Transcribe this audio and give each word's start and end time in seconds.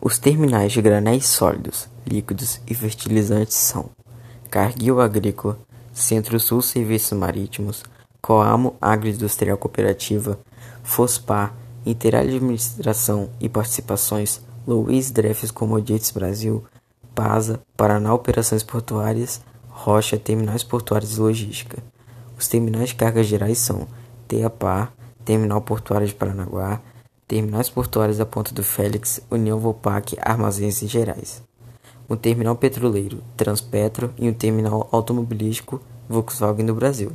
Os 0.00 0.18
terminais 0.18 0.72
de 0.72 0.82
granéis 0.82 1.26
sólidos, 1.26 1.88
líquidos 2.06 2.60
e 2.66 2.74
fertilizantes 2.74 3.56
são 3.56 3.90
Cargill 4.50 5.00
Agrícola, 5.00 5.58
Centro-Sul 5.92 6.60
Serviços 6.60 7.18
Marítimos, 7.18 7.82
Coamo 8.20 8.76
Agroindustrial 8.80 9.56
Cooperativa, 9.56 10.38
Fospar, 10.82 11.54
Interadministração 11.84 13.30
e 13.40 13.48
Participações, 13.48 14.40
Luiz 14.66 15.10
Dreyfus 15.10 15.50
Commodities 15.50 16.10
Brasil, 16.10 16.62
PASA, 17.14 17.60
Paraná 17.76 18.12
Operações 18.12 18.62
Portuárias, 18.62 19.40
Rocha 19.68 20.18
Terminais 20.18 20.62
Portuários 20.62 21.16
e 21.16 21.20
Logística. 21.20 21.82
Os 22.38 22.46
terminais 22.46 22.90
de 22.90 22.96
cargas 22.96 23.26
gerais 23.26 23.58
são 23.58 23.88
TEAPAR, 24.28 24.92
Terminal 25.24 25.62
Portuário 25.62 26.06
de 26.06 26.14
Paranaguá, 26.14 26.80
Terminais 27.28 27.68
Portuários 27.68 28.18
da 28.18 28.24
Ponta 28.24 28.54
do 28.54 28.62
Félix, 28.62 29.20
União 29.28 29.58
Vopac, 29.58 30.16
Armazéns 30.20 30.80
em 30.84 30.86
Gerais. 30.86 31.42
Um 32.08 32.14
terminal 32.14 32.54
petroleiro, 32.54 33.20
Transpetro 33.36 34.14
e 34.16 34.28
um 34.28 34.32
terminal 34.32 34.88
automobilístico, 34.92 35.80
Volkswagen 36.08 36.66
do 36.66 36.74
Brasil. 36.74 37.10